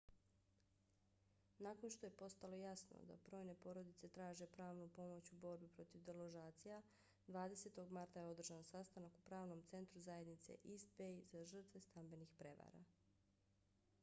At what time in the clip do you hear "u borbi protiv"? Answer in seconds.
5.35-6.01